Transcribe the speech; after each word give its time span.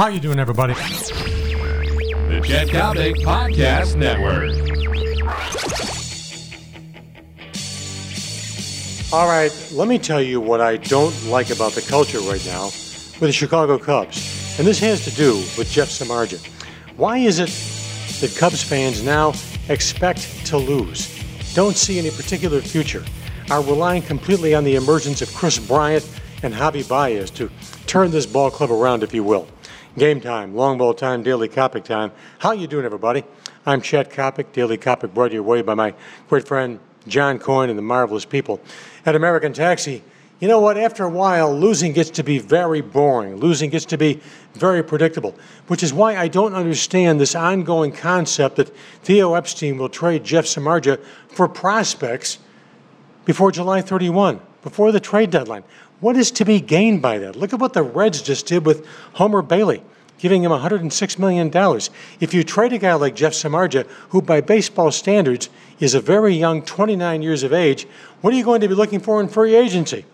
How 0.00 0.08
you 0.08 0.18
doing, 0.18 0.38
everybody? 0.38 0.72
The 0.72 2.40
Chet 2.42 2.68
Coppock 2.68 3.16
Podcast 3.16 3.96
Network. 3.96 4.50
All 9.12 9.28
right, 9.28 9.52
let 9.72 9.88
me 9.88 9.98
tell 9.98 10.22
you 10.22 10.40
what 10.40 10.62
I 10.62 10.78
don't 10.78 11.26
like 11.26 11.50
about 11.50 11.72
the 11.72 11.82
culture 11.82 12.20
right 12.20 12.42
now 12.46 12.64
with 12.64 13.28
the 13.28 13.32
Chicago 13.32 13.76
Cubs. 13.76 14.58
And 14.58 14.66
this 14.66 14.78
has 14.78 15.04
to 15.04 15.10
do 15.10 15.34
with 15.58 15.70
Jeff 15.70 15.90
Samardzija. 15.90 16.46
Why 16.96 17.18
is 17.18 17.38
it 17.38 17.50
that 18.22 18.34
Cubs 18.38 18.62
fans 18.62 19.02
now 19.02 19.34
expect 19.68 20.46
to 20.46 20.56
lose, 20.56 21.14
don't 21.52 21.76
see 21.76 21.98
any 21.98 22.10
particular 22.10 22.62
future, 22.62 23.04
are 23.50 23.62
relying 23.62 24.00
completely 24.00 24.54
on 24.54 24.64
the 24.64 24.76
emergence 24.76 25.20
of 25.20 25.30
Kris 25.34 25.58
Bryant 25.58 26.08
and 26.42 26.54
Javy 26.54 26.88
Baez 26.88 27.30
to 27.32 27.50
turn 27.86 28.10
this 28.10 28.24
ball 28.24 28.50
club 28.50 28.70
around, 28.70 29.02
if 29.02 29.12
you 29.12 29.22
will? 29.22 29.46
Game 29.98 30.20
time, 30.20 30.54
long 30.54 30.78
ball 30.78 30.94
time, 30.94 31.24
daily 31.24 31.48
Coppock 31.48 31.82
time. 31.82 32.12
How 32.38 32.52
you 32.52 32.68
doing, 32.68 32.84
everybody? 32.84 33.24
I'm 33.66 33.80
Chet 33.80 34.08
Coppock, 34.08 34.52
Daily 34.52 34.78
Coppock, 34.78 35.12
brought 35.12 35.32
your 35.32 35.42
way 35.42 35.62
by 35.62 35.74
my 35.74 35.94
great 36.28 36.46
friend 36.46 36.78
John 37.08 37.40
Coyne 37.40 37.70
and 37.70 37.76
the 37.76 37.82
marvelous 37.82 38.24
people 38.24 38.60
at 39.04 39.16
American 39.16 39.52
Taxi. 39.52 40.04
You 40.38 40.46
know 40.46 40.60
what? 40.60 40.78
After 40.78 41.02
a 41.02 41.10
while, 41.10 41.52
losing 41.52 41.92
gets 41.92 42.10
to 42.10 42.22
be 42.22 42.38
very 42.38 42.80
boring. 42.80 43.38
Losing 43.38 43.68
gets 43.68 43.84
to 43.86 43.98
be 43.98 44.20
very 44.54 44.84
predictable, 44.84 45.34
which 45.66 45.82
is 45.82 45.92
why 45.92 46.16
I 46.16 46.28
don't 46.28 46.54
understand 46.54 47.20
this 47.20 47.34
ongoing 47.34 47.90
concept 47.90 48.56
that 48.56 48.68
Theo 49.02 49.34
Epstein 49.34 49.76
will 49.76 49.88
trade 49.88 50.22
Jeff 50.22 50.44
Samardzija 50.44 51.02
for 51.26 51.48
prospects 51.48 52.38
before 53.24 53.50
July 53.50 53.82
31, 53.82 54.40
before 54.62 54.92
the 54.92 55.00
trade 55.00 55.30
deadline. 55.30 55.64
What 56.00 56.16
is 56.16 56.30
to 56.32 56.44
be 56.44 56.60
gained 56.60 57.02
by 57.02 57.18
that? 57.18 57.36
Look 57.36 57.52
at 57.52 57.60
what 57.60 57.74
the 57.74 57.82
Reds 57.82 58.22
just 58.22 58.46
did 58.46 58.64
with 58.64 58.86
Homer 59.14 59.42
Bailey, 59.42 59.82
giving 60.18 60.42
him 60.42 60.50
$106 60.50 61.18
million. 61.18 61.50
If 62.20 62.32
you 62.32 62.42
trade 62.42 62.72
a 62.72 62.78
guy 62.78 62.94
like 62.94 63.14
Jeff 63.14 63.32
Samardzija, 63.32 63.86
who 64.10 64.22
by 64.22 64.40
baseball 64.40 64.90
standards 64.90 65.50
is 65.78 65.94
a 65.94 66.00
very 66.00 66.34
young 66.34 66.62
29 66.62 67.22
years 67.22 67.42
of 67.42 67.52
age, 67.52 67.86
what 68.20 68.32
are 68.32 68.36
you 68.36 68.44
going 68.44 68.60
to 68.62 68.68
be 68.68 68.74
looking 68.74 69.00
for 69.00 69.20
in 69.20 69.28
free 69.28 69.54
agency? 69.54 70.04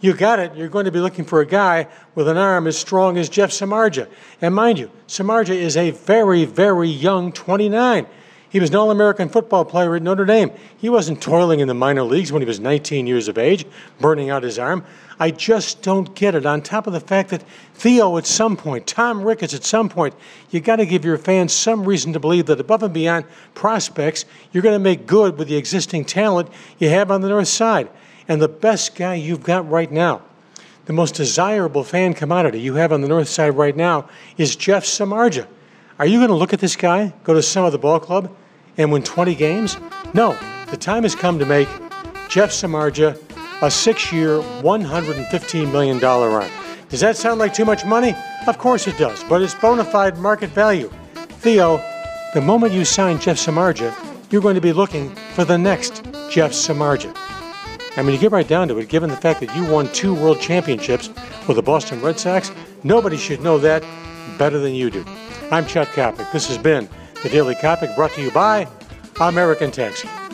You 0.00 0.14
got 0.14 0.38
it. 0.38 0.54
You're 0.54 0.68
going 0.68 0.84
to 0.84 0.92
be 0.92 1.00
looking 1.00 1.24
for 1.24 1.40
a 1.40 1.46
guy 1.46 1.88
with 2.14 2.28
an 2.28 2.36
arm 2.36 2.66
as 2.66 2.76
strong 2.76 3.16
as 3.16 3.28
Jeff 3.28 3.50
Samardzija. 3.50 4.08
And 4.42 4.54
mind 4.54 4.78
you, 4.78 4.90
Samardzija 5.08 5.54
is 5.54 5.76
a 5.76 5.90
very, 5.90 6.44
very 6.44 6.88
young 6.88 7.32
29. 7.32 8.06
He 8.56 8.60
was 8.60 8.70
an 8.70 8.76
All 8.76 8.90
American 8.90 9.28
football 9.28 9.66
player 9.66 9.96
at 9.96 10.02
Notre 10.02 10.24
Dame. 10.24 10.50
He 10.78 10.88
wasn't 10.88 11.20
toiling 11.20 11.60
in 11.60 11.68
the 11.68 11.74
minor 11.74 12.02
leagues 12.02 12.32
when 12.32 12.40
he 12.40 12.48
was 12.48 12.58
19 12.58 13.06
years 13.06 13.28
of 13.28 13.36
age, 13.36 13.66
burning 14.00 14.30
out 14.30 14.42
his 14.42 14.58
arm. 14.58 14.82
I 15.20 15.30
just 15.30 15.82
don't 15.82 16.14
get 16.14 16.34
it. 16.34 16.46
On 16.46 16.62
top 16.62 16.86
of 16.86 16.94
the 16.94 17.00
fact 17.00 17.28
that 17.28 17.44
Theo, 17.74 18.16
at 18.16 18.24
some 18.24 18.56
point, 18.56 18.86
Tom 18.86 19.22
Ricketts, 19.22 19.52
at 19.52 19.64
some 19.64 19.90
point, 19.90 20.14
you 20.48 20.60
got 20.60 20.76
to 20.76 20.86
give 20.86 21.04
your 21.04 21.18
fans 21.18 21.52
some 21.52 21.84
reason 21.84 22.14
to 22.14 22.18
believe 22.18 22.46
that 22.46 22.58
above 22.58 22.82
and 22.82 22.94
beyond 22.94 23.26
prospects, 23.52 24.24
you're 24.52 24.62
going 24.62 24.72
to 24.72 24.78
make 24.78 25.06
good 25.06 25.36
with 25.36 25.48
the 25.48 25.56
existing 25.56 26.06
talent 26.06 26.48
you 26.78 26.88
have 26.88 27.10
on 27.10 27.20
the 27.20 27.28
north 27.28 27.48
side. 27.48 27.90
And 28.26 28.40
the 28.40 28.48
best 28.48 28.94
guy 28.94 29.16
you've 29.16 29.44
got 29.44 29.68
right 29.68 29.92
now, 29.92 30.22
the 30.86 30.94
most 30.94 31.16
desirable 31.16 31.84
fan 31.84 32.14
commodity 32.14 32.60
you 32.60 32.76
have 32.76 32.90
on 32.90 33.02
the 33.02 33.08
north 33.08 33.28
side 33.28 33.54
right 33.54 33.76
now, 33.76 34.08
is 34.38 34.56
Jeff 34.56 34.86
Samardzija. 34.86 35.46
Are 35.98 36.06
you 36.06 36.20
going 36.20 36.30
to 36.30 36.34
look 36.34 36.54
at 36.54 36.60
this 36.60 36.74
guy, 36.74 37.12
go 37.22 37.34
to 37.34 37.42
some 37.42 37.66
of 37.66 37.72
the 37.72 37.78
ball 37.78 38.00
club, 38.00 38.34
and 38.78 38.92
win 38.92 39.02
20 39.02 39.34
games? 39.34 39.76
No. 40.14 40.38
The 40.70 40.76
time 40.76 41.04
has 41.04 41.14
come 41.14 41.38
to 41.38 41.46
make 41.46 41.68
Jeff 42.28 42.50
Samardzija 42.50 43.16
a 43.62 43.70
six 43.70 44.12
year, 44.12 44.38
$115 44.38 45.72
million 45.72 45.98
run. 45.98 46.50
Does 46.88 47.00
that 47.00 47.16
sound 47.16 47.40
like 47.40 47.54
too 47.54 47.64
much 47.64 47.84
money? 47.84 48.14
Of 48.46 48.58
course 48.58 48.86
it 48.86 48.96
does, 48.98 49.24
but 49.24 49.42
it's 49.42 49.54
bona 49.54 49.84
fide 49.84 50.18
market 50.18 50.50
value. 50.50 50.90
Theo, 51.14 51.82
the 52.34 52.40
moment 52.40 52.72
you 52.72 52.84
sign 52.84 53.18
Jeff 53.18 53.38
Samardzija, 53.38 53.94
you're 54.30 54.42
going 54.42 54.54
to 54.54 54.60
be 54.60 54.72
looking 54.72 55.14
for 55.34 55.44
the 55.44 55.56
next 55.56 56.04
Jeff 56.30 56.52
Samardzija. 56.52 57.14
I 57.96 58.02
mean, 58.02 58.12
you 58.12 58.18
get 58.18 58.32
right 58.32 58.46
down 58.46 58.68
to 58.68 58.78
it, 58.78 58.88
given 58.88 59.08
the 59.08 59.16
fact 59.16 59.40
that 59.40 59.54
you 59.56 59.64
won 59.64 59.88
two 59.92 60.14
world 60.14 60.38
championships 60.40 61.08
with 61.48 61.56
the 61.56 61.62
Boston 61.62 62.00
Red 62.02 62.20
Sox, 62.20 62.52
nobody 62.84 63.16
should 63.16 63.40
know 63.40 63.58
that 63.58 63.82
better 64.38 64.58
than 64.58 64.74
you 64.74 64.90
do. 64.90 65.04
I'm 65.50 65.66
Chet 65.66 65.88
Coppock. 65.88 66.30
This 66.30 66.46
has 66.48 66.58
been 66.58 66.88
the 67.22 67.30
Daily 67.30 67.54
Coppock 67.54 67.96
brought 67.96 68.12
to 68.12 68.22
you 68.22 68.30
by 68.30 68.68
American 69.20 69.70
Taxi. 69.70 70.25